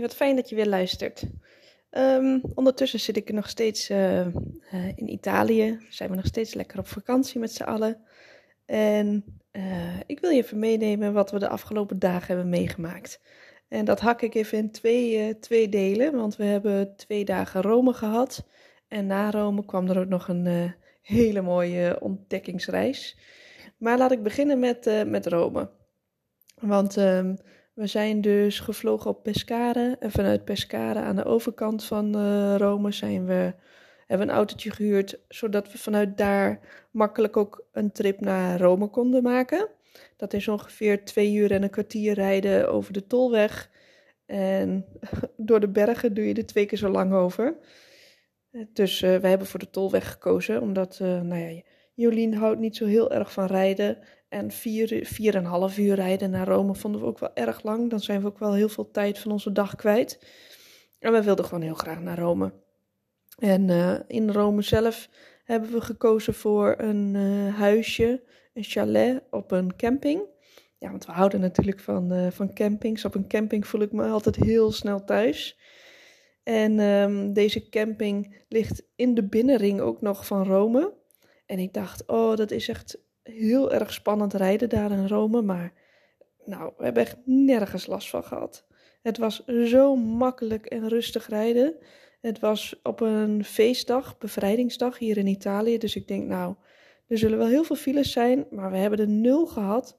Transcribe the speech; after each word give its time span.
Wat 0.00 0.14
fijn 0.14 0.36
dat 0.36 0.48
je 0.48 0.54
weer 0.54 0.66
luistert. 0.66 1.22
Ehm, 1.90 2.38
ondertussen 2.54 3.00
zit 3.00 3.16
ik 3.16 3.32
nog 3.32 3.48
steeds 3.48 3.90
uh, 3.90 4.26
uh, 4.26 4.32
in 4.94 5.08
Italië. 5.10 5.78
Zijn 5.90 6.10
we 6.10 6.16
nog 6.16 6.26
steeds 6.26 6.54
lekker 6.54 6.78
op 6.78 6.86
vakantie 6.86 7.40
met 7.40 7.52
z'n 7.52 7.62
allen. 7.62 8.02
En 8.66 9.24
uh, 9.52 10.00
ik 10.06 10.20
wil 10.20 10.30
je 10.30 10.42
even 10.42 10.58
meenemen 10.58 11.12
wat 11.12 11.30
we 11.30 11.38
de 11.38 11.48
afgelopen 11.48 11.98
dagen 11.98 12.26
hebben 12.26 12.48
meegemaakt. 12.48 13.20
En 13.68 13.84
dat 13.84 14.00
hak 14.00 14.22
ik 14.22 14.34
even 14.34 14.58
in 14.58 14.70
twee, 14.70 15.38
twee 15.38 15.68
delen, 15.68 16.16
want 16.16 16.36
we 16.36 16.44
hebben 16.44 16.96
twee 16.96 17.24
dagen 17.24 17.62
Rome 17.62 17.92
gehad. 17.92 18.46
En 18.88 19.06
na 19.06 19.30
Rome 19.30 19.64
kwam 19.64 19.88
er 19.88 19.98
ook 19.98 20.08
nog 20.08 20.28
een 20.28 20.74
hele 21.02 21.40
mooie 21.40 22.00
ontdekkingsreis. 22.00 23.18
Maar 23.76 23.98
laat 23.98 24.12
ik 24.12 24.22
beginnen 24.22 24.58
met, 24.58 25.04
met 25.06 25.26
Rome. 25.26 25.70
Want 26.60 26.96
ehm, 26.96 27.34
we 27.78 27.86
zijn 27.86 28.20
dus 28.20 28.60
gevlogen 28.60 29.10
op 29.10 29.22
Pescara. 29.22 29.96
En 29.98 30.10
vanuit 30.10 30.44
Pescara 30.44 31.02
aan 31.02 31.16
de 31.16 31.24
overkant 31.24 31.84
van 31.84 32.16
uh, 32.16 32.54
Rome 32.56 32.92
zijn 32.92 33.26
we, 33.26 33.54
hebben 34.06 34.26
we 34.26 34.32
een 34.32 34.38
autootje 34.38 34.70
gehuurd. 34.70 35.18
Zodat 35.28 35.72
we 35.72 35.78
vanuit 35.78 36.18
daar 36.18 36.60
makkelijk 36.90 37.36
ook 37.36 37.66
een 37.72 37.92
trip 37.92 38.20
naar 38.20 38.60
Rome 38.60 38.88
konden 38.88 39.22
maken. 39.22 39.68
Dat 40.16 40.32
is 40.32 40.48
ongeveer 40.48 41.04
twee 41.04 41.34
uur 41.34 41.50
en 41.50 41.62
een 41.62 41.70
kwartier 41.70 42.14
rijden 42.14 42.72
over 42.72 42.92
de 42.92 43.06
tolweg. 43.06 43.70
En 44.26 44.84
door 45.36 45.60
de 45.60 45.68
bergen 45.68 46.14
doe 46.14 46.28
je 46.28 46.34
er 46.34 46.46
twee 46.46 46.66
keer 46.66 46.78
zo 46.78 46.88
lang 46.88 47.12
over. 47.12 47.56
Dus 48.72 49.02
uh, 49.02 49.16
wij 49.16 49.30
hebben 49.30 49.48
voor 49.48 49.60
de 49.60 49.70
tolweg 49.70 50.10
gekozen. 50.10 50.60
Omdat, 50.60 50.98
nou 51.00 51.36
ja, 51.36 51.62
Jolien 51.94 52.34
houdt 52.34 52.60
niet 52.60 52.76
zo 52.76 52.86
heel 52.86 53.12
erg 53.12 53.32
van 53.32 53.46
rijden. 53.46 53.98
En 54.28 54.50
vier, 54.50 55.06
vier 55.06 55.34
en 55.34 55.44
een 55.44 55.50
half 55.50 55.78
uur 55.78 55.94
rijden 55.94 56.30
naar 56.30 56.46
Rome 56.46 56.74
vonden 56.74 57.00
we 57.00 57.06
ook 57.06 57.18
wel 57.18 57.34
erg 57.34 57.62
lang. 57.62 57.90
Dan 57.90 58.00
zijn 58.00 58.20
we 58.20 58.26
ook 58.26 58.38
wel 58.38 58.54
heel 58.54 58.68
veel 58.68 58.90
tijd 58.90 59.18
van 59.18 59.32
onze 59.32 59.52
dag 59.52 59.74
kwijt. 59.74 60.18
En 60.98 61.12
we 61.12 61.22
wilden 61.22 61.44
gewoon 61.44 61.62
heel 61.62 61.74
graag 61.74 62.00
naar 62.00 62.18
Rome. 62.18 62.52
En 63.38 63.68
uh, 63.68 63.98
in 64.06 64.30
Rome 64.30 64.62
zelf 64.62 65.08
hebben 65.44 65.70
we 65.70 65.80
gekozen 65.80 66.34
voor 66.34 66.74
een 66.78 67.14
uh, 67.14 67.54
huisje, 67.54 68.22
een 68.54 68.64
chalet 68.64 69.22
op 69.30 69.50
een 69.50 69.76
camping. 69.76 70.22
Ja, 70.78 70.90
want 70.90 71.06
we 71.06 71.12
houden 71.12 71.40
natuurlijk 71.40 71.80
van, 71.80 72.12
uh, 72.12 72.30
van 72.30 72.54
campings. 72.54 73.04
Op 73.04 73.14
een 73.14 73.28
camping 73.28 73.66
voel 73.66 73.80
ik 73.80 73.92
me 73.92 74.04
altijd 74.04 74.36
heel 74.36 74.72
snel 74.72 75.04
thuis. 75.04 75.58
En 76.42 76.78
um, 76.78 77.32
deze 77.32 77.68
camping 77.68 78.44
ligt 78.48 78.82
in 78.96 79.14
de 79.14 79.24
binnenring 79.24 79.80
ook 79.80 80.00
nog 80.00 80.26
van 80.26 80.44
Rome. 80.44 80.92
En 81.46 81.58
ik 81.58 81.72
dacht, 81.72 82.06
oh, 82.06 82.36
dat 82.36 82.50
is 82.50 82.68
echt 82.68 82.98
heel 83.30 83.72
erg 83.72 83.92
spannend 83.92 84.34
rijden 84.34 84.68
daar 84.68 84.90
in 84.90 85.08
Rome, 85.08 85.42
maar 85.42 85.72
nou, 86.44 86.72
we 86.76 86.84
hebben 86.84 87.02
echt 87.02 87.16
nergens 87.24 87.86
last 87.86 88.10
van 88.10 88.24
gehad. 88.24 88.66
Het 89.02 89.18
was 89.18 89.44
zo 89.44 89.96
makkelijk 89.96 90.66
en 90.66 90.88
rustig 90.88 91.28
rijden. 91.28 91.74
Het 92.20 92.38
was 92.38 92.80
op 92.82 93.00
een 93.00 93.44
feestdag, 93.44 94.18
bevrijdingsdag 94.18 94.98
hier 94.98 95.16
in 95.16 95.26
Italië. 95.26 95.78
Dus 95.78 95.96
ik 95.96 96.08
denk, 96.08 96.28
nou, 96.28 96.54
er 97.06 97.18
zullen 97.18 97.38
wel 97.38 97.46
heel 97.46 97.64
veel 97.64 97.76
files 97.76 98.12
zijn, 98.12 98.46
maar 98.50 98.70
we 98.70 98.76
hebben 98.76 98.98
er 98.98 99.08
nul 99.08 99.46
gehad. 99.46 99.98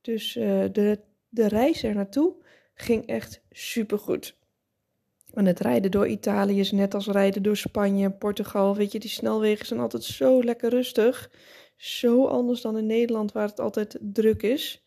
Dus 0.00 0.36
uh, 0.36 0.64
de, 0.72 1.00
de 1.28 1.48
reis 1.48 1.82
er 1.82 1.94
naartoe 1.94 2.34
ging 2.74 3.06
echt 3.06 3.42
supergoed. 3.50 4.38
En 5.34 5.46
het 5.46 5.60
rijden 5.60 5.90
door 5.90 6.06
Italië 6.06 6.60
is 6.60 6.72
net 6.72 6.94
als 6.94 7.06
rijden 7.06 7.42
door 7.42 7.56
Spanje 7.56 8.10
Portugal. 8.10 8.76
Weet 8.76 8.92
je, 8.92 8.98
die 8.98 9.10
snelwegen 9.10 9.66
zijn 9.66 9.80
altijd 9.80 10.02
zo 10.02 10.42
lekker 10.42 10.70
rustig 10.70 11.30
zo 11.80 12.26
anders 12.26 12.60
dan 12.60 12.78
in 12.78 12.86
Nederland, 12.86 13.32
waar 13.32 13.48
het 13.48 13.60
altijd 13.60 13.98
druk 14.00 14.42
is. 14.42 14.84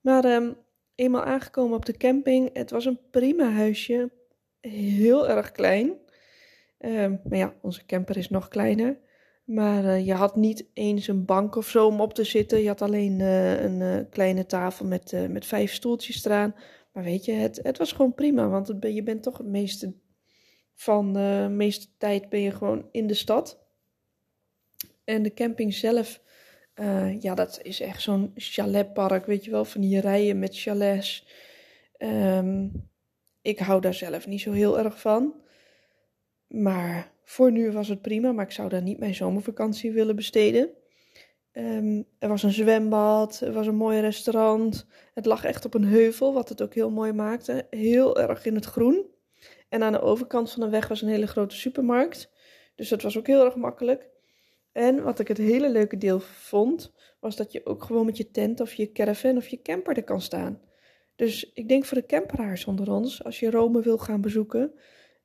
Maar 0.00 0.24
um, 0.24 0.56
eenmaal 0.94 1.22
aangekomen 1.22 1.76
op 1.76 1.86
de 1.86 1.96
camping, 1.96 2.50
het 2.52 2.70
was 2.70 2.84
een 2.84 3.00
prima 3.10 3.50
huisje. 3.50 4.10
Heel 4.60 5.28
erg 5.28 5.52
klein. 5.52 5.86
Um, 6.78 7.20
maar 7.24 7.38
ja, 7.38 7.54
onze 7.62 7.86
camper 7.86 8.16
is 8.16 8.28
nog 8.28 8.48
kleiner. 8.48 8.98
Maar 9.44 9.84
uh, 9.84 10.06
je 10.06 10.12
had 10.12 10.36
niet 10.36 10.70
eens 10.74 11.06
een 11.06 11.24
bank 11.24 11.56
of 11.56 11.68
zo 11.68 11.86
om 11.86 12.00
op 12.00 12.14
te 12.14 12.24
zitten. 12.24 12.60
Je 12.60 12.68
had 12.68 12.82
alleen 12.82 13.18
uh, 13.18 13.62
een 13.62 13.80
uh, 13.80 14.00
kleine 14.10 14.46
tafel 14.46 14.86
met, 14.86 15.28
met 15.28 15.46
vijf 15.46 15.72
stoeltjes 15.72 16.24
eraan. 16.24 16.54
Maar 16.92 17.04
weet 17.04 17.24
je, 17.24 17.32
het, 17.32 17.60
het 17.62 17.78
was 17.78 17.92
gewoon 17.92 18.14
prima. 18.14 18.48
Want 18.48 18.74
je 18.80 19.02
bent 19.02 19.22
toch 19.22 19.38
het 19.38 19.46
meeste 19.46 19.94
van 20.74 21.12
de 21.12 21.48
meeste 21.50 21.86
tijd 21.98 22.28
ben 22.28 22.40
je 22.40 22.50
gewoon 22.50 22.88
in 22.92 23.06
de 23.06 23.14
stad. 23.14 23.66
En 25.08 25.22
de 25.22 25.34
camping 25.34 25.74
zelf, 25.74 26.20
uh, 26.74 27.20
ja, 27.20 27.34
dat 27.34 27.60
is 27.62 27.80
echt 27.80 28.02
zo'n 28.02 28.32
chaletpark, 28.34 29.26
weet 29.26 29.44
je 29.44 29.50
wel, 29.50 29.64
van 29.64 29.80
die 29.80 30.00
rijen 30.00 30.38
met 30.38 30.60
chalets. 30.60 31.26
Um, 31.98 32.72
ik 33.42 33.58
hou 33.58 33.80
daar 33.80 33.94
zelf 33.94 34.26
niet 34.26 34.40
zo 34.40 34.52
heel 34.52 34.78
erg 34.78 35.00
van. 35.00 35.34
Maar 36.46 37.12
voor 37.24 37.52
nu 37.52 37.72
was 37.72 37.88
het 37.88 38.02
prima, 38.02 38.32
maar 38.32 38.44
ik 38.44 38.50
zou 38.50 38.68
daar 38.68 38.82
niet 38.82 38.98
mijn 38.98 39.14
zomervakantie 39.14 39.92
willen 39.92 40.16
besteden. 40.16 40.70
Um, 41.52 42.06
er 42.18 42.28
was 42.28 42.42
een 42.42 42.52
zwembad, 42.52 43.40
er 43.40 43.52
was 43.52 43.66
een 43.66 43.76
mooi 43.76 44.00
restaurant. 44.00 44.86
Het 45.14 45.26
lag 45.26 45.44
echt 45.44 45.64
op 45.64 45.74
een 45.74 45.84
heuvel, 45.84 46.32
wat 46.32 46.48
het 46.48 46.62
ook 46.62 46.74
heel 46.74 46.90
mooi 46.90 47.12
maakte. 47.12 47.66
Heel 47.70 48.20
erg 48.20 48.44
in 48.44 48.54
het 48.54 48.64
groen. 48.64 49.06
En 49.68 49.82
aan 49.82 49.92
de 49.92 50.00
overkant 50.00 50.52
van 50.52 50.62
de 50.62 50.68
weg 50.68 50.88
was 50.88 51.02
een 51.02 51.08
hele 51.08 51.26
grote 51.26 51.56
supermarkt. 51.56 52.30
Dus 52.74 52.88
dat 52.88 53.02
was 53.02 53.18
ook 53.18 53.26
heel 53.26 53.44
erg 53.44 53.54
makkelijk. 53.54 54.16
En 54.78 55.02
wat 55.02 55.18
ik 55.18 55.28
het 55.28 55.38
hele 55.38 55.70
leuke 55.70 55.96
deel 55.96 56.20
vond, 56.20 56.92
was 57.20 57.36
dat 57.36 57.52
je 57.52 57.66
ook 57.66 57.84
gewoon 57.84 58.06
met 58.06 58.16
je 58.16 58.30
tent 58.30 58.60
of 58.60 58.74
je 58.74 58.92
caravan 58.92 59.36
of 59.36 59.48
je 59.48 59.62
camper 59.62 59.96
er 59.96 60.04
kan 60.04 60.20
staan. 60.20 60.60
Dus 61.16 61.52
ik 61.54 61.68
denk 61.68 61.84
voor 61.84 61.98
de 61.98 62.06
camperaars 62.06 62.64
onder 62.64 62.92
ons, 62.92 63.24
als 63.24 63.40
je 63.40 63.50
Rome 63.50 63.82
wil 63.82 63.98
gaan 63.98 64.20
bezoeken, 64.20 64.72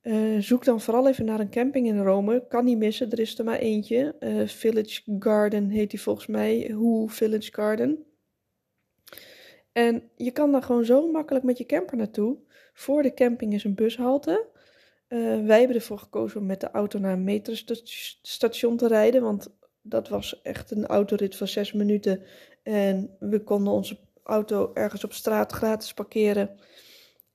uh, 0.04 0.40
zoek 0.40 0.66
dan 0.66 0.82
vooral 0.82 1.08
even 1.08 1.26
naar 1.26 1.40
een 1.40 1.50
camping 1.50 1.88
in 1.88 2.04
Rome. 2.04 2.48
Kan 2.48 2.66
niet 2.66 2.78
missen, 2.78 3.12
er 3.12 3.20
is 3.20 3.40
er 3.40 3.46
maar 3.46 3.60
eentje. 3.60 4.16
Uh, 4.20 4.48
Village 4.48 5.02
Garden 5.20 5.70
heet 5.70 5.90
die 5.90 6.02
volgens 6.02 6.28
mij. 6.28 6.72
Hoe 6.72 7.10
Village 7.10 7.54
Garden. 7.54 8.06
En 9.72 10.04
je 10.16 10.32
kan 10.32 10.52
daar 10.52 10.64
gewoon 10.64 10.86
zo 10.86 11.12
makkelijk 11.12 11.46
met 11.46 11.58
je 11.58 11.66
camper 11.66 11.98
naartoe. 11.98 12.38
Voor 12.74 13.02
de 13.04 13.14
camping 13.14 13.54
is 13.54 13.64
een 13.64 13.76
bushalte. 13.76 14.48
Uh, 15.14 15.46
wij 15.46 15.58
hebben 15.60 15.76
ervoor 15.76 16.00
gekozen 16.00 16.40
om 16.40 16.46
met 16.46 16.62
de 16.62 16.72
auto 16.72 17.00
naar 17.00 17.14
een 17.14 17.24
metrostation 17.24 18.78
te 18.78 18.88
rijden. 18.88 19.22
Want 19.22 19.50
dat 19.82 20.08
was 20.10 20.42
echt 20.42 20.72
een 20.72 20.86
autorit 20.86 21.36
van 21.36 21.48
zes 21.48 21.74
minuten. 21.74 22.24
En 22.64 23.16
we 23.20 23.44
konden 23.44 23.74
onze 23.74 23.98
auto 24.24 24.72
ergens 24.74 25.04
op 25.04 25.14
straat 25.14 25.52
gratis 25.52 25.94
parkeren. 25.94 26.60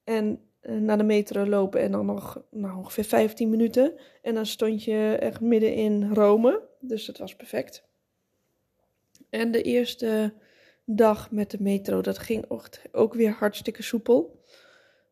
En 0.05 0.41
uh, 0.63 0.81
naar 0.81 0.99
de 0.99 1.05
metro 1.05 1.47
lopen. 1.47 1.81
En 1.81 1.93
dan 1.93 2.07
nog 2.07 2.43
nou, 2.51 2.77
ongeveer 2.77 3.05
15 3.05 3.51
minuten. 3.51 3.93
En 4.23 4.35
dan 4.35 4.47
stond 4.47 4.85
je 4.85 5.17
echt 5.21 5.41
midden 5.41 5.75
in 5.75 6.13
Rome. 6.13 6.63
Dus 6.81 7.05
dat 7.05 7.19
was 7.19 7.37
perfect. 7.37 7.85
En 9.31 9.51
de 9.51 9.63
eerste 9.63 10.33
dag 10.85 11.31
met 11.31 11.51
de 11.51 11.59
metro, 11.61 12.01
dat 12.01 12.19
ging 12.19 12.45
ook 12.93 13.15
weer 13.15 13.31
hartstikke 13.31 13.83
soepel. 13.83 14.38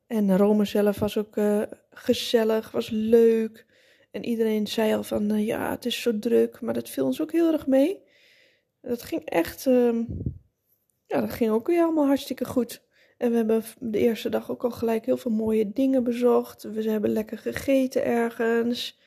En 0.07 0.37
Rome 0.37 0.65
zelf 0.65 0.99
was 0.99 1.17
ook 1.19 1.37
uh, 1.37 1.63
gezellig, 1.91 2.71
was 2.71 2.89
leuk. 2.91 3.67
En 4.11 4.25
iedereen 4.25 4.67
zei 4.67 4.95
al 4.95 5.03
van, 5.03 5.33
uh, 5.33 5.47
ja, 5.47 5.71
het 5.71 5.85
is 5.85 6.03
zo 6.03 6.19
druk. 6.19 6.61
Maar 6.61 6.75
dat 6.75 6.89
viel 6.89 7.05
ons 7.05 7.21
ook 7.21 7.33
heel 7.33 7.53
erg 7.53 7.67
mee. 7.67 8.03
Dat 8.81 9.03
ging 9.03 9.25
echt, 9.25 9.67
uh, 9.67 10.01
ja, 11.07 11.21
dat 11.21 11.33
ging 11.33 11.51
ook 11.51 11.67
weer 11.67 11.83
allemaal 11.83 12.07
hartstikke 12.07 12.45
goed. 12.45 12.85
En 13.17 13.31
we 13.31 13.37
hebben 13.37 13.63
de 13.79 13.99
eerste 13.99 14.29
dag 14.29 14.51
ook 14.51 14.65
al 14.65 14.71
gelijk 14.71 15.05
heel 15.05 15.17
veel 15.17 15.31
mooie 15.31 15.73
dingen 15.73 16.05
bezocht. 16.05 16.63
We 16.63 16.91
hebben 16.91 17.11
lekker 17.11 17.39
gegeten 17.39 18.05
ergens. 18.05 19.01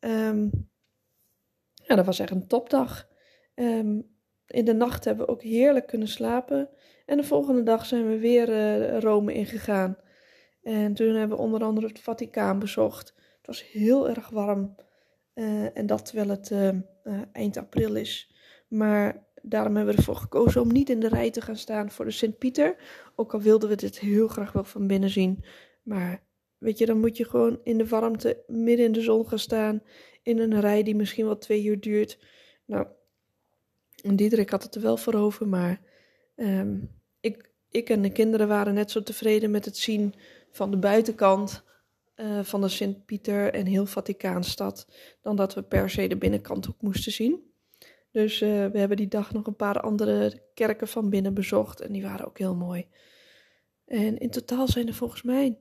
Um, 0.00 0.68
ja, 1.74 1.94
dat 1.94 2.06
was 2.06 2.18
echt 2.18 2.30
een 2.30 2.46
topdag. 2.46 3.08
Um, 3.54 4.08
in 4.46 4.64
de 4.64 4.74
nacht 4.74 5.04
hebben 5.04 5.26
we 5.26 5.32
ook 5.32 5.42
heerlijk 5.42 5.86
kunnen 5.86 6.08
slapen. 6.08 6.68
En 7.06 7.16
de 7.16 7.24
volgende 7.24 7.62
dag 7.62 7.86
zijn 7.86 8.08
we 8.08 8.18
weer 8.18 8.48
uh, 8.48 8.98
Rome 8.98 9.32
ingegaan. 9.32 9.96
En 10.62 10.94
toen 10.94 11.14
hebben 11.14 11.36
we 11.36 11.42
onder 11.42 11.62
andere 11.62 11.86
het 11.86 12.00
Vaticaan 12.00 12.58
bezocht. 12.58 13.14
Het 13.36 13.46
was 13.46 13.70
heel 13.70 14.08
erg 14.08 14.28
warm. 14.28 14.74
Uh, 15.34 15.76
en 15.76 15.86
dat 15.86 16.06
terwijl 16.06 16.28
het 16.28 16.50
uh, 16.50 16.68
uh, 16.68 17.20
eind 17.32 17.56
april 17.56 17.94
is. 17.94 18.34
Maar 18.68 19.24
daarom 19.42 19.76
hebben 19.76 19.94
we 19.94 20.00
ervoor 20.00 20.16
gekozen 20.16 20.60
om 20.60 20.72
niet 20.72 20.90
in 20.90 21.00
de 21.00 21.08
rij 21.08 21.30
te 21.30 21.40
gaan 21.40 21.56
staan 21.56 21.90
voor 21.90 22.04
de 22.04 22.10
Sint-Pieter. 22.10 22.76
Ook 23.14 23.34
al 23.34 23.40
wilden 23.40 23.68
we 23.68 23.74
dit 23.74 23.98
heel 23.98 24.28
graag 24.28 24.52
wel 24.52 24.64
van 24.64 24.86
binnen 24.86 25.10
zien. 25.10 25.44
Maar 25.82 26.22
weet 26.58 26.78
je, 26.78 26.86
dan 26.86 27.00
moet 27.00 27.16
je 27.16 27.24
gewoon 27.24 27.60
in 27.64 27.78
de 27.78 27.88
warmte 27.88 28.44
midden 28.46 28.86
in 28.86 28.92
de 28.92 29.00
zon 29.00 29.28
gaan 29.28 29.38
staan. 29.38 29.82
In 30.22 30.38
een 30.38 30.60
rij 30.60 30.82
die 30.82 30.96
misschien 30.96 31.24
wel 31.24 31.38
twee 31.38 31.64
uur 31.64 31.80
duurt. 31.80 32.18
Nou, 32.64 32.86
Diederik 34.14 34.50
had 34.50 34.62
het 34.62 34.74
er 34.74 34.82
wel 34.82 34.96
voor 34.96 35.14
over, 35.14 35.48
maar 35.48 35.80
ehm, 36.36 36.78
ik, 37.20 37.50
ik 37.70 37.88
en 37.88 38.02
de 38.02 38.12
kinderen 38.12 38.48
waren 38.48 38.74
net 38.74 38.90
zo 38.90 39.02
tevreden 39.02 39.50
met 39.50 39.64
het 39.64 39.76
zien 39.76 40.14
van 40.50 40.70
de 40.70 40.76
buitenkant 40.76 41.64
uh, 42.16 42.40
van 42.42 42.60
de 42.60 42.68
Sint-Pieter 42.68 43.54
en 43.54 43.66
heel 43.66 43.86
Vaticaanstad, 43.86 44.88
dan 45.22 45.36
dat 45.36 45.54
we 45.54 45.62
per 45.62 45.90
se 45.90 46.06
de 46.06 46.16
binnenkant 46.16 46.68
ook 46.68 46.80
moesten 46.80 47.12
zien. 47.12 47.52
Dus 48.10 48.40
uh, 48.40 48.66
we 48.66 48.78
hebben 48.78 48.96
die 48.96 49.08
dag 49.08 49.32
nog 49.32 49.46
een 49.46 49.56
paar 49.56 49.80
andere 49.80 50.42
kerken 50.54 50.88
van 50.88 51.10
binnen 51.10 51.34
bezocht 51.34 51.80
en 51.80 51.92
die 51.92 52.02
waren 52.02 52.26
ook 52.26 52.38
heel 52.38 52.54
mooi. 52.54 52.86
En 53.84 54.18
in 54.18 54.30
totaal 54.30 54.68
zijn 54.68 54.86
er 54.86 54.94
volgens 54.94 55.22
mij 55.22 55.58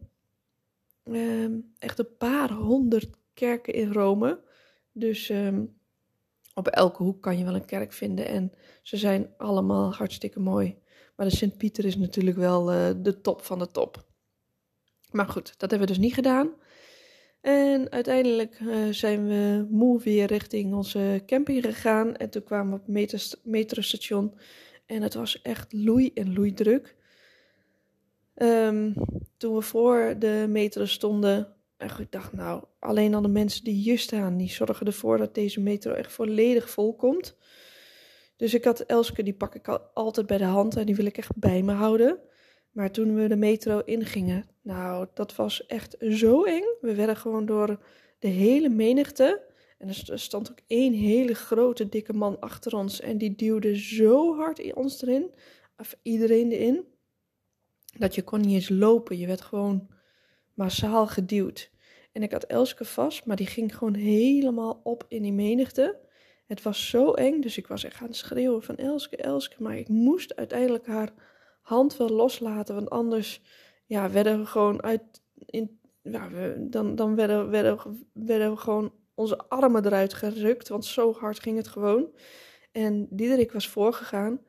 um, 1.04 1.74
echt 1.80 2.00
een 2.00 2.18
paar 2.18 2.52
honderd 2.52 3.10
kerken 3.34 3.74
in 3.74 3.92
Rome. 3.92 4.40
Dus 4.92 5.30
um, 5.30 5.78
op 6.54 6.68
elke 6.68 7.04
hoek 7.04 7.22
kan 7.22 7.38
je 7.38 7.44
wel 7.44 7.56
een 7.56 7.66
kerk 7.66 7.94
vinden 7.94 8.28
en 8.28 8.52
ze 8.82 8.98
zijn 8.98 9.34
allemaal 9.38 9.94
hartstikke 9.94 10.40
mooi. 10.40 10.78
Maar 11.16 11.30
de 11.30 11.36
Sint-Pieter 11.36 11.86
is 11.86 11.98
natuurlijk 11.98 12.38
wel 12.38 12.74
uh, 12.74 12.90
de 12.98 13.22
top 13.22 13.42
van 13.42 13.60
de 13.60 13.72
top. 13.72 14.08
Maar 15.12 15.28
goed, 15.28 15.54
dat 15.58 15.70
hebben 15.70 15.88
we 15.88 15.94
dus 15.94 16.04
niet 16.04 16.14
gedaan. 16.14 16.50
En 17.42 17.92
uiteindelijk 17.92 18.60
uh, 18.60 18.76
zijn 18.90 19.28
we 19.28 19.68
moe 19.70 20.00
weer 20.00 20.28
richting 20.28 20.74
onze 20.74 21.24
camping 21.26 21.64
gegaan. 21.64 22.16
En 22.16 22.30
toen 22.30 22.44
kwamen 22.44 22.74
we 22.74 22.80
op 22.80 22.96
het 22.96 23.40
metrostation. 23.44 24.34
En 24.86 25.02
het 25.02 25.14
was 25.14 25.42
echt 25.42 25.74
loei 25.74 26.12
en 26.14 26.34
loei 26.34 26.54
druk. 26.54 26.96
Um, 28.36 28.94
toen 29.38 29.56
we 29.56 29.62
voor 29.62 30.16
de 30.20 30.46
metro 30.50 30.86
stonden, 30.86 31.54
en 31.78 31.90
ik 32.00 32.12
dacht, 32.12 32.34
nou, 32.34 32.64
alleen 32.80 33.14
al 33.14 33.22
de 33.22 33.28
mensen 33.28 33.64
die 33.64 33.74
hier 33.74 34.00
staan, 34.00 34.38
die 34.38 34.50
zorgen 34.50 34.86
ervoor 34.86 35.18
dat 35.18 35.36
deze 35.36 35.62
metro 35.62 35.92
echt 35.92 36.12
volledig 36.12 36.70
vol 36.70 36.96
komt. 36.96 37.38
Dus 38.36 38.54
ik 38.54 38.64
had 38.64 38.80
Elske, 38.80 39.24
die 39.24 39.34
pak 39.34 39.56
ik 39.56 39.68
altijd 39.94 40.28
bij 40.28 40.38
de 40.38 40.44
hand 40.44 40.76
en 40.76 40.86
die 40.86 40.96
wil 40.96 41.06
ik 41.06 41.18
echt 41.18 41.36
bij 41.36 41.62
me 41.62 41.72
houden. 41.72 42.20
Maar 42.72 42.92
toen 42.92 43.16
we 43.16 43.28
de 43.28 43.36
metro 43.36 43.80
ingingen, 43.80 44.46
nou, 44.62 45.08
dat 45.14 45.36
was 45.36 45.66
echt 45.66 45.96
zo 46.10 46.44
eng. 46.44 46.64
We 46.82 46.96
werden 46.96 47.16
gewoon 47.16 47.46
door 47.46 47.80
de 48.20 48.28
hele 48.28 48.70
menigte. 48.70 49.48
En 49.78 49.88
er 49.88 50.20
stond 50.20 50.52
ook 50.52 50.60
één 50.68 50.94
hele 50.94 51.34
grote, 51.34 51.90
dikke 51.90 52.14
man 52.14 52.40
achter 52.40 52.76
ons. 52.76 53.02
En 53.02 53.18
die 53.18 53.36
duwde 53.36 53.80
zo 53.80 54.36
hard 54.36 54.60
in 54.60 54.76
ons 54.76 55.02
erin, 55.02 55.32
of 55.78 55.96
iedereen 56.02 56.52
erin, 56.52 56.86
dat 57.98 58.16
je 58.16 58.24
kon 58.24 58.42
niet 58.42 58.54
eens 58.54 58.70
lopen. 58.70 59.18
Je 59.18 59.28
werd 59.28 59.42
gewoon 59.42 59.90
massaal 60.54 61.08
geduwd. 61.08 61.72
En 62.12 62.24
ik 62.24 62.32
had 62.32 62.44
Elske 62.44 62.86
vast, 62.86 63.26
maar 63.26 63.36
die 63.36 63.48
ging 63.48 63.78
gewoon 63.78 63.94
helemaal 63.94 64.80
op 64.84 65.06
in 65.08 65.22
die 65.22 65.34
menigte. 65.34 66.00
Het 66.46 66.62
was 66.62 66.90
zo 66.90 67.12
eng, 67.12 67.42
dus 67.42 67.58
ik 67.58 67.68
was 67.68 67.84
echt 67.84 68.02
aan 68.02 68.08
het 68.08 68.16
schreeuwen 68.16 68.64
van 68.64 68.76
Elske, 68.76 69.18
Elske. 69.18 69.64
Maar 69.64 69.78
ik 69.78 69.88
moest 69.88 70.36
uiteindelijk 70.36 70.88
haar 70.88 71.14
hand 71.70 71.98
wel 71.98 72.10
loslaten, 72.10 72.76
want 72.76 72.90
anders 72.90 73.42
ja, 73.86 74.12
werden 74.12 74.40
we 74.40 74.46
gewoon 74.46 74.82
uit. 74.84 75.02
In, 75.46 75.80
ja, 76.02 76.30
we, 76.30 76.68
dan 76.70 76.96
dan 76.96 77.16
werden, 77.16 77.50
werden, 77.50 78.08
werden 78.14 78.52
we 78.52 78.58
gewoon 78.58 78.94
onze 79.14 79.38
armen 79.38 79.86
eruit 79.86 80.14
gerukt, 80.14 80.68
want 80.68 80.86
zo 80.86 81.14
hard 81.14 81.40
ging 81.40 81.58
het 81.58 81.68
gewoon. 81.68 82.08
En 82.72 83.08
Diederik 83.10 83.52
was 83.52 83.68
voorgegaan. 83.68 84.42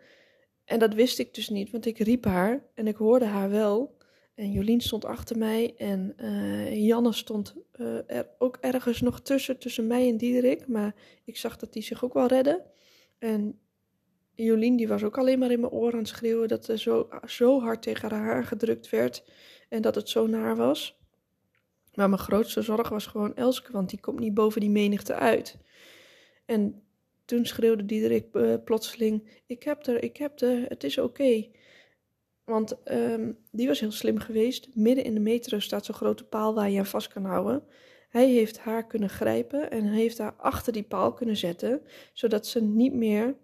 En 0.65 0.79
dat 0.79 0.95
wist 0.95 1.19
ik 1.19 1.35
dus 1.35 1.49
niet, 1.49 1.71
want 1.71 1.87
ik 1.87 1.99
riep 1.99 2.25
haar 2.25 2.65
en 2.75 2.87
ik 2.87 2.97
hoorde 2.97 3.25
haar 3.25 3.51
wel. 3.51 3.99
En 4.35 4.53
Jolien 4.53 4.81
stond 4.81 5.05
achter 5.05 5.39
mij 5.39 5.75
en 5.77 6.15
uh, 6.17 6.87
Janne 6.87 7.13
stond 7.13 7.55
uh, 7.81 7.99
er 8.07 8.29
ook 8.39 8.57
ergens 8.61 9.01
nog 9.01 9.21
tussen, 9.21 9.59
tussen 9.59 9.87
mij 9.87 10.09
en 10.09 10.17
Diederik. 10.17 10.67
Maar 10.67 10.95
ik 11.25 11.37
zag 11.37 11.57
dat 11.57 11.73
die 11.73 11.83
zich 11.83 12.05
ook 12.05 12.15
wel 12.15 12.27
redde. 12.27 12.65
En 13.19 13.59
Jolien 14.45 14.77
die 14.77 14.89
was 14.89 15.03
ook 15.03 15.19
alleen 15.19 15.39
maar 15.39 15.51
in 15.51 15.61
mijn 15.61 15.73
oren 15.73 15.93
aan 15.93 15.99
het 15.99 16.09
schreeuwen 16.09 16.49
dat 16.49 16.69
er 16.69 16.79
zo, 16.79 17.09
zo 17.27 17.61
hard 17.61 17.83
tegen 17.83 18.11
haar 18.11 18.45
gedrukt 18.45 18.91
werd 18.91 19.25
en 19.69 19.83
dat 19.83 19.95
het 19.95 20.09
zo 20.09 20.27
naar 20.27 20.57
was. 20.57 20.99
Maar 21.95 22.09
mijn 22.09 22.21
grootste 22.21 22.63
zorg 22.63 22.89
was 22.89 23.07
gewoon 23.07 23.37
Elske, 23.37 23.73
want 23.73 23.91
die 23.91 24.01
komt 24.01 24.21
niet 24.21 24.35
boven 24.35 24.61
die 24.61 24.71
menigte 24.71 25.15
uit. 25.15 25.57
En 26.45 26.83
toen 27.25 27.47
schreeuwde 27.47 27.87
Diederik 27.87 28.27
uh, 28.33 28.55
plotseling, 28.65 29.43
ik 29.47 29.63
heb 29.63 29.87
er, 29.87 30.03
ik 30.03 30.17
heb 30.17 30.41
er, 30.41 30.65
het 30.69 30.85
is 30.85 30.99
oké. 30.99 31.47
Want 32.45 32.77
um, 32.85 33.39
die 33.51 33.67
was 33.67 33.81
heel 33.81 33.93
slim 33.93 34.19
geweest. 34.19 34.69
Midden 34.75 35.05
in 35.05 35.15
de 35.15 35.21
metro 35.21 35.59
staat 35.59 35.85
zo'n 35.85 35.95
grote 35.95 36.25
paal 36.25 36.55
waar 36.55 36.71
je 36.71 36.79
aan 36.79 36.87
vast 36.87 37.09
kan 37.09 37.25
houden. 37.25 37.63
Hij 38.09 38.29
heeft 38.29 38.59
haar 38.59 38.87
kunnen 38.87 39.09
grijpen 39.09 39.71
en 39.71 39.85
heeft 39.85 40.19
haar 40.19 40.35
achter 40.37 40.73
die 40.73 40.83
paal 40.83 41.13
kunnen 41.13 41.37
zetten, 41.37 41.83
zodat 42.13 42.47
ze 42.47 42.63
niet 42.63 42.95
meer 42.95 43.37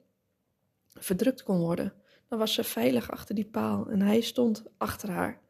verdrukt 0.99 1.43
kon 1.43 1.59
worden. 1.59 1.93
Dan 2.29 2.39
was 2.39 2.55
ze 2.55 2.65
veilig 2.65 3.11
achter 3.11 3.35
die 3.35 3.45
paal 3.45 3.87
en 3.91 4.01
hij 4.01 4.21
stond 4.21 4.65
achter 4.77 5.11
haar. 5.11 5.41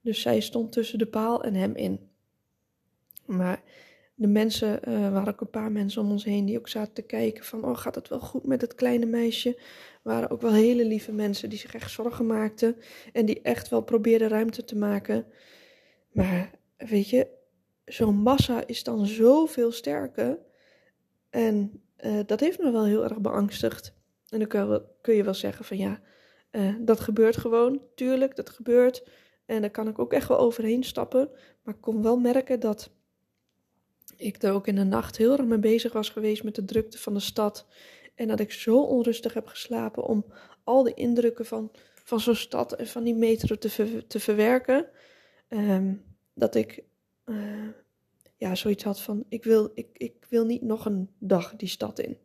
Dus 0.00 0.20
zij 0.20 0.40
stond 0.40 0.72
tussen 0.72 0.98
de 0.98 1.06
paal 1.06 1.42
en 1.42 1.54
hem 1.54 1.74
in. 1.74 2.08
Maar 3.26 3.62
de 4.14 4.26
mensen, 4.26 4.88
uh, 4.88 5.12
waren 5.12 5.32
ook 5.32 5.40
een 5.40 5.50
paar 5.50 5.72
mensen 5.72 6.02
om 6.02 6.10
ons 6.10 6.24
heen 6.24 6.44
die 6.44 6.58
ook 6.58 6.68
zaten 6.68 6.92
te 6.92 7.02
kijken 7.02 7.44
van, 7.44 7.64
oh 7.64 7.76
gaat 7.76 7.94
het 7.94 8.08
wel 8.08 8.20
goed 8.20 8.46
met 8.46 8.60
het 8.60 8.74
kleine 8.74 9.06
meisje? 9.06 9.58
waren 10.02 10.30
ook 10.30 10.40
wel 10.40 10.52
hele 10.52 10.84
lieve 10.84 11.12
mensen 11.12 11.48
die 11.48 11.58
zich 11.58 11.74
echt 11.74 11.90
zorgen 11.90 12.26
maakten 12.26 12.76
en 13.12 13.26
die 13.26 13.42
echt 13.42 13.68
wel 13.68 13.82
probeerden 13.82 14.28
ruimte 14.28 14.64
te 14.64 14.76
maken. 14.76 15.26
Maar 16.10 16.50
weet 16.76 17.08
je, 17.08 17.26
zo'n 17.84 18.16
massa 18.16 18.66
is 18.66 18.82
dan 18.82 19.06
zoveel 19.06 19.72
sterker 19.72 20.38
en 21.30 21.82
uh, 22.04 22.20
dat 22.26 22.40
heeft 22.40 22.58
me 22.58 22.70
wel 22.70 22.84
heel 22.84 23.04
erg 23.04 23.20
beangstigd. 23.20 23.94
En 24.30 24.38
dan 24.38 24.82
kun, 25.00 25.14
je 25.14 25.24
wel 25.24 25.34
zeggen 25.34 25.64
van 25.64 25.76
ja, 25.76 26.00
uh, 26.52 26.74
dat 26.80 27.00
gebeurt 27.00 27.36
gewoon, 27.36 27.82
tuurlijk, 27.94 28.36
dat 28.36 28.50
gebeurt. 28.50 29.08
En 29.46 29.60
daar 29.60 29.70
kan 29.70 29.88
ik 29.88 29.98
ook 29.98 30.12
echt 30.12 30.28
wel 30.28 30.38
overheen 30.38 30.84
stappen. 30.84 31.30
Maar 31.62 31.74
ik 31.74 31.80
kon 31.80 32.02
wel 32.02 32.18
merken 32.18 32.60
dat 32.60 32.90
ik 34.16 34.42
er 34.42 34.52
ook 34.52 34.66
in 34.66 34.74
de 34.74 34.84
nacht 34.84 35.16
heel 35.16 35.32
erg 35.32 35.44
mee 35.44 35.58
bezig 35.58 35.92
was 35.92 36.10
geweest 36.10 36.44
met 36.44 36.54
de 36.54 36.64
drukte 36.64 36.98
van 36.98 37.14
de 37.14 37.20
stad. 37.20 37.66
En 38.14 38.28
dat 38.28 38.40
ik 38.40 38.52
zo 38.52 38.82
onrustig 38.82 39.34
heb 39.34 39.46
geslapen 39.46 40.04
om 40.04 40.24
al 40.64 40.82
de 40.82 40.94
indrukken 40.94 41.46
van, 41.46 41.70
van 42.04 42.20
zo'n 42.20 42.34
stad 42.34 42.72
en 42.72 42.86
van 42.86 43.04
die 43.04 43.14
metro 43.14 43.56
te, 43.56 44.04
te 44.06 44.20
verwerken. 44.20 44.88
Um, 45.48 46.04
dat 46.34 46.54
ik 46.54 46.84
uh, 47.26 47.68
ja, 48.36 48.54
zoiets 48.54 48.84
had 48.84 49.00
van: 49.00 49.24
ik 49.28 49.44
wil, 49.44 49.70
ik, 49.74 49.88
ik 49.92 50.26
wil 50.28 50.44
niet 50.44 50.62
nog 50.62 50.84
een 50.84 51.10
dag 51.18 51.56
die 51.56 51.68
stad 51.68 51.98
in. 51.98 52.18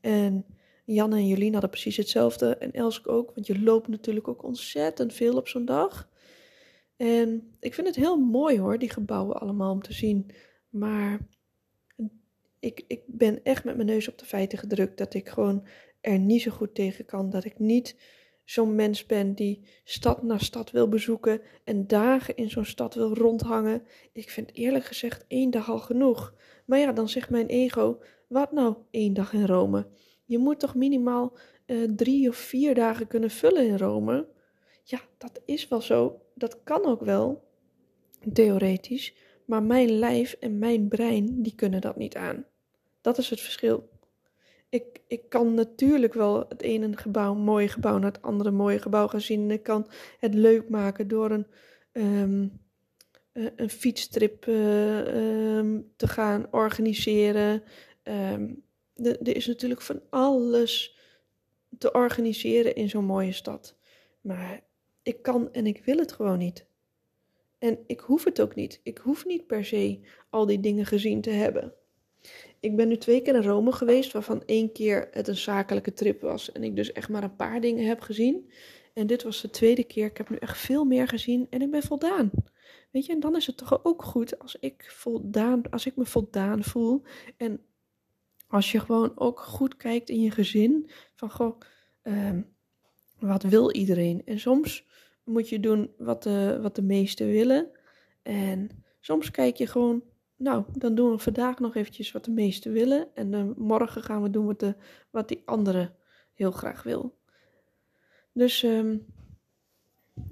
En 0.00 0.46
Janne 0.84 1.16
en 1.16 1.26
Jolien 1.26 1.52
hadden 1.52 1.70
precies 1.70 1.96
hetzelfde. 1.96 2.56
En 2.56 2.72
Elske 2.72 3.08
ook, 3.08 3.34
want 3.34 3.46
je 3.46 3.60
loopt 3.60 3.88
natuurlijk 3.88 4.28
ook 4.28 4.42
ontzettend 4.42 5.12
veel 5.12 5.36
op 5.36 5.48
zo'n 5.48 5.64
dag. 5.64 6.08
En 6.96 7.52
ik 7.60 7.74
vind 7.74 7.86
het 7.86 7.96
heel 7.96 8.16
mooi 8.16 8.58
hoor, 8.58 8.78
die 8.78 8.90
gebouwen 8.90 9.40
allemaal 9.40 9.72
om 9.72 9.82
te 9.82 9.92
zien. 9.92 10.30
Maar 10.68 11.20
ik, 12.60 12.84
ik 12.86 13.02
ben 13.06 13.40
echt 13.42 13.64
met 13.64 13.76
mijn 13.76 13.88
neus 13.88 14.08
op 14.08 14.18
de 14.18 14.24
feiten 14.24 14.58
gedrukt 14.58 14.98
dat 14.98 15.14
ik 15.14 15.28
gewoon 15.28 15.66
er 16.00 16.18
niet 16.18 16.42
zo 16.42 16.50
goed 16.50 16.74
tegen 16.74 17.04
kan. 17.04 17.30
Dat 17.30 17.44
ik 17.44 17.58
niet 17.58 17.96
zo'n 18.44 18.74
mens 18.74 19.06
ben 19.06 19.34
die 19.34 19.60
stad 19.84 20.22
naar 20.22 20.40
stad 20.40 20.70
wil 20.70 20.88
bezoeken 20.88 21.40
en 21.64 21.86
dagen 21.86 22.36
in 22.36 22.50
zo'n 22.50 22.64
stad 22.64 22.94
wil 22.94 23.14
rondhangen. 23.14 23.82
Ik 24.12 24.30
vind 24.30 24.54
eerlijk 24.54 24.84
gezegd 24.84 25.24
één 25.28 25.50
dag 25.50 25.70
al 25.70 25.78
genoeg. 25.78 26.34
Maar 26.66 26.78
ja, 26.78 26.92
dan 26.92 27.08
zegt 27.08 27.30
mijn 27.30 27.46
ego, 27.46 27.98
wat 28.28 28.52
nou 28.52 28.76
één 28.90 29.14
dag 29.14 29.32
in 29.32 29.46
Rome? 29.46 29.86
Je 30.24 30.38
moet 30.38 30.60
toch 30.60 30.74
minimaal 30.74 31.36
uh, 31.66 31.88
drie 31.96 32.28
of 32.28 32.36
vier 32.36 32.74
dagen 32.74 33.06
kunnen 33.06 33.30
vullen 33.30 33.66
in 33.66 33.78
Rome? 33.78 34.26
Ja, 34.82 35.00
dat 35.18 35.40
is 35.44 35.68
wel 35.68 35.80
zo. 35.80 36.20
Dat 36.34 36.62
kan 36.62 36.84
ook 36.84 37.00
wel, 37.00 37.44
theoretisch. 38.32 39.14
Maar 39.46 39.62
mijn 39.62 39.90
lijf 39.90 40.32
en 40.32 40.58
mijn 40.58 40.88
brein, 40.88 41.42
die 41.42 41.54
kunnen 41.54 41.80
dat 41.80 41.96
niet 41.96 42.16
aan. 42.16 42.44
Dat 43.00 43.18
is 43.18 43.30
het 43.30 43.40
verschil. 43.40 43.88
Ik, 44.68 45.00
ik 45.06 45.28
kan 45.28 45.54
natuurlijk 45.54 46.14
wel 46.14 46.44
het 46.48 46.62
ene 46.62 46.96
gebouw, 46.96 47.34
mooie 47.34 47.68
gebouw, 47.68 47.98
naar 47.98 48.12
het 48.12 48.22
andere 48.22 48.50
mooie 48.50 48.78
gebouw 48.78 49.06
gaan 49.06 49.20
zien. 49.20 49.42
En 49.42 49.50
ik 49.50 49.62
kan 49.62 49.86
het 50.18 50.34
leuk 50.34 50.68
maken 50.68 51.08
door 51.08 51.30
een, 51.30 51.46
um, 51.92 52.60
een 53.32 53.70
fietstrip 53.70 54.46
uh, 54.46 55.56
um, 55.56 55.92
te 55.96 56.08
gaan 56.08 56.46
organiseren. 56.50 57.62
Um, 58.02 58.62
er 59.02 59.36
is 59.36 59.46
natuurlijk 59.46 59.82
van 59.82 60.00
alles 60.10 60.98
te 61.78 61.92
organiseren 61.92 62.74
in 62.74 62.88
zo'n 62.88 63.04
mooie 63.04 63.32
stad. 63.32 63.76
Maar 64.20 64.62
ik 65.02 65.22
kan 65.22 65.52
en 65.52 65.66
ik 65.66 65.84
wil 65.84 65.96
het 65.96 66.12
gewoon 66.12 66.38
niet. 66.38 66.66
En 67.58 67.78
ik 67.86 68.00
hoef 68.00 68.24
het 68.24 68.40
ook 68.40 68.54
niet. 68.54 68.80
Ik 68.82 68.98
hoef 68.98 69.26
niet 69.26 69.46
per 69.46 69.64
se 69.64 70.00
al 70.30 70.46
die 70.46 70.60
dingen 70.60 70.86
gezien 70.86 71.20
te 71.20 71.30
hebben. 71.30 71.72
Ik 72.60 72.76
ben 72.76 72.88
nu 72.88 72.96
twee 72.96 73.22
keer 73.22 73.34
in 73.34 73.42
Rome 73.42 73.72
geweest, 73.72 74.12
waarvan 74.12 74.42
één 74.46 74.72
keer 74.72 75.08
het 75.10 75.28
een 75.28 75.36
zakelijke 75.36 75.92
trip 75.92 76.20
was. 76.20 76.52
En 76.52 76.64
ik 76.64 76.76
dus 76.76 76.92
echt 76.92 77.08
maar 77.08 77.22
een 77.22 77.36
paar 77.36 77.60
dingen 77.60 77.86
heb 77.86 78.00
gezien. 78.00 78.50
En 78.92 79.06
dit 79.06 79.22
was 79.22 79.40
de 79.40 79.50
tweede 79.50 79.84
keer. 79.84 80.06
Ik 80.06 80.16
heb 80.16 80.30
nu 80.30 80.36
echt 80.36 80.58
veel 80.58 80.84
meer 80.84 81.08
gezien 81.08 81.46
en 81.50 81.62
ik 81.62 81.70
ben 81.70 81.82
voldaan. 81.82 82.30
Weet 82.90 83.06
je, 83.06 83.12
en 83.12 83.20
dan 83.20 83.36
is 83.36 83.46
het 83.46 83.56
toch 83.56 83.84
ook 83.84 84.02
goed 84.02 84.38
als 84.38 84.56
ik, 84.60 84.84
voldaan, 84.88 85.62
als 85.70 85.86
ik 85.86 85.96
me 85.96 86.06
voldaan 86.06 86.62
voel. 86.64 87.02
En 87.36 87.60
als 88.54 88.72
je 88.72 88.80
gewoon 88.80 89.12
ook 89.14 89.40
goed 89.40 89.76
kijkt 89.76 90.08
in 90.08 90.20
je 90.20 90.30
gezin. 90.30 90.90
Van 91.14 91.30
goh, 91.30 91.60
ehm, 92.02 92.42
wat 93.18 93.42
wil 93.42 93.72
iedereen? 93.72 94.22
En 94.24 94.40
soms 94.40 94.86
moet 95.24 95.48
je 95.48 95.60
doen 95.60 95.94
wat 95.98 96.22
de, 96.22 96.58
wat 96.62 96.74
de 96.74 96.82
meesten 96.82 97.26
willen. 97.26 97.70
En 98.22 98.84
soms 99.00 99.30
kijk 99.30 99.56
je 99.56 99.66
gewoon, 99.66 100.02
nou, 100.36 100.64
dan 100.72 100.94
doen 100.94 101.10
we 101.10 101.18
vandaag 101.18 101.58
nog 101.58 101.74
eventjes 101.74 102.12
wat 102.12 102.24
de 102.24 102.30
meesten 102.30 102.72
willen. 102.72 103.14
En 103.14 103.30
dan 103.30 103.54
morgen 103.56 104.02
gaan 104.02 104.22
we 104.22 104.30
doen 104.30 104.46
wat, 104.46 104.60
de, 104.60 104.74
wat 105.10 105.28
die 105.28 105.42
andere 105.44 105.94
heel 106.34 106.50
graag 106.50 106.82
wil. 106.82 107.18
Dus 108.32 108.62
ehm, 108.62 108.98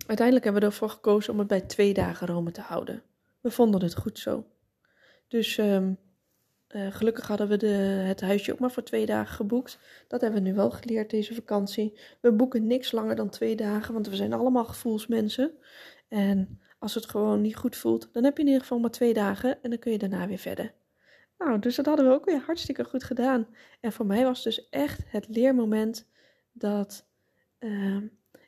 uiteindelijk 0.07 0.45
hebben 0.45 0.63
we 0.63 0.69
ervoor 0.69 0.91
gekozen 0.91 1.33
om 1.33 1.39
het 1.39 1.49
bij 1.49 1.61
twee 1.61 1.95
dagen 1.95 2.27
Rome 2.27 2.51
te 2.51 2.61
houden. 2.61 3.03
We 3.41 3.51
vonden 3.51 3.83
het 3.83 3.97
goed 3.97 4.19
zo. 4.19 4.47
Dus 5.29 5.59
um, 5.59 5.99
uh, 6.73 6.93
gelukkig 6.93 7.27
hadden 7.27 7.49
we 7.49 7.57
de, 7.57 7.67
het 8.07 8.21
huisje 8.21 8.53
ook 8.53 8.59
maar 8.59 8.71
voor 8.71 8.83
twee 8.83 9.07
dagen 9.07 9.35
geboekt. 9.35 9.79
Dat 10.09 10.21
hebben 10.21 10.43
we 10.43 10.49
nu 10.49 10.55
wel 10.55 10.71
geleerd 10.71 11.11
deze 11.11 11.35
vakantie. 11.35 11.99
We 12.21 12.33
boeken 12.33 12.67
niks 12.67 12.93
langer 12.93 13.17
dan 13.17 13.29
twee 13.29 13.57
dagen, 13.57 13.95
want 13.95 14.09
we 14.09 14.17
zijn 14.17 14.33
allemaal 14.33 14.65
gevoelsmensen. 14.65 15.53
En 16.09 16.61
als 16.79 16.95
het 16.95 17.09
gewoon 17.09 17.41
niet 17.41 17.57
goed 17.57 17.77
voelt, 17.77 18.09
dan 18.13 18.25
heb 18.25 18.37
je 18.37 18.43
in 18.43 18.49
ieder 18.49 18.63
geval 18.63 18.79
maar 18.79 18.91
twee 18.91 19.15
dagen 19.15 19.63
en 19.63 19.71
dan 19.71 19.79
kun 19.79 19.93
je 19.93 19.99
daarna 19.99 20.27
weer 20.27 20.39
verder. 20.39 20.75
Nou, 21.39 21.59
dus 21.59 21.77
dat 21.77 21.87
hadden 21.87 22.07
we 22.07 22.13
ook 22.13 22.25
weer 22.25 22.43
hartstikke 22.47 22.85
goed 22.85 23.05
gedaan. 23.05 23.47
En 23.81 23.93
voor 23.93 24.07
mij 24.07 24.25
was 24.25 24.43
dus 24.43 24.69
echt 24.69 25.01
het 25.07 25.29
leermoment 25.29 26.09
dat 26.53 27.07
uh, 27.59 28.03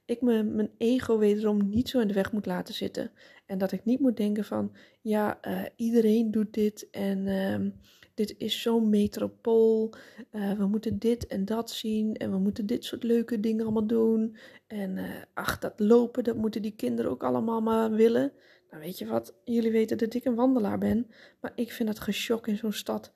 ik 0.05 0.21
me, 0.21 0.43
mijn 0.43 0.71
ego 0.79 1.19
wederom 1.19 1.69
niet 1.69 1.89
zo 1.89 2.01
in 2.01 2.09
de 2.09 2.15
weg 2.15 2.33
moet 2.33 2.47
laten 2.47 2.75
zitten. 2.75 3.11
En 3.47 3.59
dat 3.59 3.73
ik 3.73 3.85
niet 3.85 4.01
moet 4.01 4.17
denken 4.17 4.45
van, 4.45 4.77
ja, 5.01 5.39
uh, 5.43 5.63
iedereen 5.77 6.31
doet 6.31 6.55
dit 6.55 6.91
en 6.91 7.27
uh, 7.27 7.71
dit 8.15 8.35
is 8.39 8.63
zo'n 8.63 8.89
metropool. 8.89 9.95
Uh, 10.33 10.53
we 10.53 10.67
moeten 10.67 10.99
dit 10.99 11.27
en 11.27 11.45
dat 11.45 11.71
zien 11.71 12.17
en 12.17 12.31
we 12.31 12.39
moeten 12.39 12.67
dit 12.67 12.85
soort 12.85 13.03
leuke 13.03 13.41
dingen 13.41 13.63
allemaal 13.63 13.87
doen. 13.87 14.37
En 14.67 14.97
uh, 14.97 15.11
ach, 15.35 15.59
dat 15.59 15.81
lopen, 15.81 16.25
dat 16.25 16.37
moeten 16.37 16.63
die 16.63 16.77
kinderen 16.77 17.11
ook 17.11 17.23
allemaal 17.23 17.61
maar 17.61 17.91
willen. 17.91 18.33
Nou, 18.71 18.83
weet 18.83 18.99
je 18.99 19.07
wat? 19.07 19.35
Jullie 19.45 19.71
weten 19.71 19.99
dat 19.99 20.15
ik 20.15 20.25
een 20.25 20.35
wandelaar 20.35 20.79
ben, 20.79 21.07
maar 21.41 21.53
ik 21.55 21.73
vind 21.73 21.89
dat 21.89 22.01
geschok 22.01 22.47
in 22.47 22.57
zo'n 22.57 22.73
stad. 22.73 23.13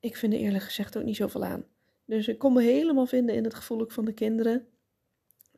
Ik 0.00 0.16
vind 0.16 0.32
er 0.32 0.38
eerlijk 0.38 0.64
gezegd 0.64 0.96
ook 0.96 1.04
niet 1.04 1.16
zoveel 1.16 1.44
aan. 1.44 1.64
Dus 2.04 2.28
ik 2.28 2.38
kon 2.38 2.52
me 2.52 2.62
helemaal 2.62 3.06
vinden 3.06 3.34
in 3.34 3.44
het 3.44 3.54
gevoel 3.54 3.84
van 3.88 4.04
de 4.04 4.12
kinderen. 4.12 4.66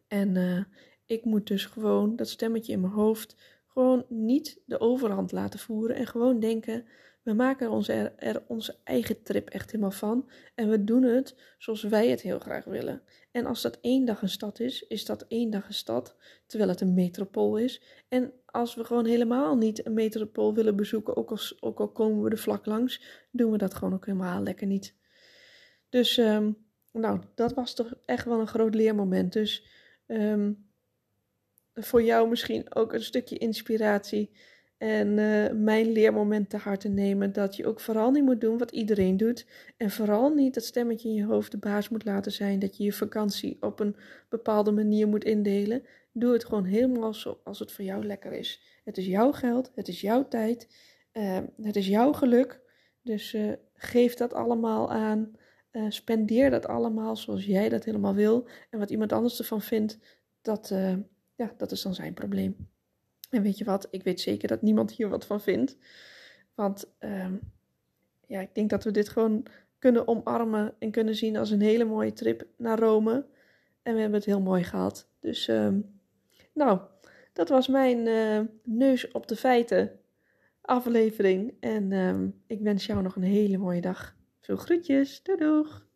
En 0.08 0.34
uh, 0.34 0.62
ik 1.06 1.24
moet 1.24 1.46
dus 1.46 1.64
gewoon 1.64 2.16
dat 2.16 2.28
stemmetje 2.28 2.72
in 2.72 2.80
mijn 2.80 2.92
hoofd 2.92 3.36
gewoon 3.78 4.04
niet 4.08 4.60
de 4.64 4.80
overhand 4.80 5.32
laten 5.32 5.58
voeren 5.58 5.96
en 5.96 6.06
gewoon 6.06 6.40
denken: 6.40 6.84
we 7.22 7.32
maken 7.32 7.84
er, 7.86 8.12
er, 8.16 8.42
onze 8.46 8.76
eigen 8.84 9.22
trip 9.22 9.48
echt 9.48 9.70
helemaal 9.70 9.90
van 9.90 10.30
en 10.54 10.68
we 10.68 10.84
doen 10.84 11.02
het 11.02 11.36
zoals 11.58 11.82
wij 11.82 12.08
het 12.08 12.20
heel 12.20 12.38
graag 12.38 12.64
willen. 12.64 13.02
En 13.30 13.46
als 13.46 13.62
dat 13.62 13.78
één 13.80 14.04
dag 14.04 14.22
een 14.22 14.28
stad 14.28 14.60
is, 14.60 14.86
is 14.86 15.04
dat 15.04 15.26
één 15.28 15.50
dag 15.50 15.66
een 15.66 15.74
stad, 15.74 16.16
terwijl 16.46 16.70
het 16.70 16.80
een 16.80 16.94
metropool 16.94 17.58
is. 17.58 17.82
En 18.08 18.32
als 18.46 18.74
we 18.74 18.84
gewoon 18.84 19.06
helemaal 19.06 19.56
niet 19.56 19.86
een 19.86 19.94
metropool 19.94 20.54
willen 20.54 20.76
bezoeken, 20.76 21.16
ook, 21.16 21.30
als, 21.30 21.62
ook 21.62 21.80
al 21.80 21.92
komen 21.92 22.22
we 22.22 22.30
er 22.30 22.38
vlak 22.38 22.66
langs, 22.66 23.02
doen 23.30 23.50
we 23.50 23.58
dat 23.58 23.74
gewoon 23.74 23.94
ook 23.94 24.06
helemaal 24.06 24.42
lekker 24.42 24.66
niet. 24.66 24.94
Dus, 25.88 26.16
um, 26.16 26.56
nou, 26.92 27.20
dat 27.34 27.54
was 27.54 27.74
toch 27.74 27.94
echt 28.04 28.24
wel 28.24 28.40
een 28.40 28.46
groot 28.46 28.74
leermoment. 28.74 29.32
Dus 29.32 29.66
um, 30.06 30.67
voor 31.80 32.02
jou 32.02 32.28
misschien 32.28 32.74
ook 32.74 32.92
een 32.92 33.02
stukje 33.02 33.38
inspiratie 33.38 34.30
en 34.78 35.08
uh, 35.08 35.50
mijn 35.50 35.92
leermoment 35.92 36.50
te 36.50 36.56
harte 36.56 36.88
nemen. 36.88 37.32
Dat 37.32 37.56
je 37.56 37.66
ook 37.66 37.80
vooral 37.80 38.10
niet 38.10 38.24
moet 38.24 38.40
doen 38.40 38.58
wat 38.58 38.70
iedereen 38.70 39.16
doet. 39.16 39.46
En 39.76 39.90
vooral 39.90 40.34
niet 40.34 40.54
dat 40.54 40.64
stemmetje 40.64 41.08
in 41.08 41.14
je 41.14 41.24
hoofd 41.24 41.50
de 41.50 41.58
baas 41.58 41.88
moet 41.88 42.04
laten 42.04 42.32
zijn. 42.32 42.58
Dat 42.58 42.76
je 42.76 42.84
je 42.84 42.92
vakantie 42.92 43.56
op 43.60 43.80
een 43.80 43.96
bepaalde 44.28 44.72
manier 44.72 45.08
moet 45.08 45.24
indelen. 45.24 45.82
Doe 46.12 46.32
het 46.32 46.44
gewoon 46.44 46.64
helemaal 46.64 47.14
zoals 47.14 47.58
het 47.58 47.72
voor 47.72 47.84
jou 47.84 48.04
lekker 48.04 48.32
is. 48.32 48.80
Het 48.84 48.96
is 48.96 49.06
jouw 49.06 49.32
geld, 49.32 49.70
het 49.74 49.88
is 49.88 50.00
jouw 50.00 50.28
tijd, 50.28 50.68
uh, 51.12 51.38
het 51.62 51.76
is 51.76 51.86
jouw 51.86 52.12
geluk. 52.12 52.60
Dus 53.02 53.34
uh, 53.34 53.52
geef 53.74 54.14
dat 54.14 54.32
allemaal 54.32 54.90
aan. 54.90 55.32
spendeer 55.88 56.50
dat 56.50 56.66
allemaal 56.66 57.16
zoals 57.16 57.44
jij 57.44 57.68
dat 57.68 57.84
helemaal 57.84 58.14
wil. 58.14 58.48
En 58.70 58.78
wat 58.78 58.90
iemand 58.90 59.12
anders 59.12 59.38
ervan 59.38 59.62
vindt, 59.62 59.98
dat, 60.42 60.74
ja, 61.38 61.54
dat 61.56 61.72
is 61.72 61.82
dan 61.82 61.94
zijn 61.94 62.14
probleem. 62.14 62.68
En 63.30 63.42
weet 63.42 63.58
je 63.58 63.64
wat, 63.64 63.88
ik 63.90 64.02
weet 64.02 64.20
zeker 64.20 64.48
dat 64.48 64.62
niemand 64.62 64.92
hier 64.92 65.08
wat 65.08 65.26
van 65.26 65.40
vindt. 65.40 65.76
Want 66.54 66.94
um, 67.00 67.40
ja, 68.26 68.40
ik 68.40 68.54
denk 68.54 68.70
dat 68.70 68.84
we 68.84 68.90
dit 68.90 69.08
gewoon 69.08 69.46
kunnen 69.78 70.08
omarmen 70.08 70.74
en 70.78 70.90
kunnen 70.90 71.14
zien 71.14 71.36
als 71.36 71.50
een 71.50 71.60
hele 71.60 71.84
mooie 71.84 72.12
trip 72.12 72.46
naar 72.56 72.78
Rome. 72.78 73.26
En 73.82 73.94
we 73.94 74.00
hebben 74.00 74.18
het 74.18 74.28
heel 74.28 74.40
mooi 74.40 74.64
gehad. 74.64 75.08
Dus 75.20 75.48
um, 75.48 76.00
nou, 76.52 76.80
dat 77.32 77.48
was 77.48 77.68
mijn 77.68 78.06
uh, 78.06 78.40
neus 78.62 79.10
op 79.10 79.28
de 79.28 79.36
feiten 79.36 80.00
aflevering. 80.60 81.54
En 81.60 81.92
um, 81.92 82.42
ik 82.46 82.60
wens 82.60 82.86
jou 82.86 83.02
nog 83.02 83.16
een 83.16 83.22
hele 83.22 83.58
mooie 83.58 83.80
dag. 83.80 84.16
Veel 84.40 84.56
groetjes. 84.56 85.22
Doei 85.22 85.38
doeg! 85.38 85.86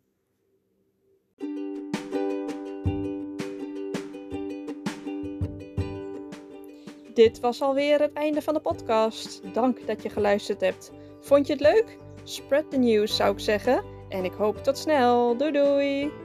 Dit 7.14 7.40
was 7.40 7.61
alweer 7.61 8.00
het 8.00 8.12
einde 8.12 8.42
van 8.42 8.54
de 8.54 8.61
podcast. 8.61 9.40
Dank 9.52 9.87
dat 9.87 10.02
je 10.02 10.09
geluisterd 10.09 10.61
hebt. 10.61 10.90
Vond 11.21 11.47
je 11.47 11.52
het 11.52 11.62
leuk? 11.62 11.97
Spread 12.25 12.71
the 12.71 12.76
news 12.76 13.16
zou 13.16 13.33
ik 13.33 13.40
zeggen. 13.40 13.85
En 14.09 14.25
ik 14.25 14.33
hoop 14.33 14.57
tot 14.57 14.78
snel. 14.78 15.37
Doei 15.37 15.52
doei! 15.52 16.21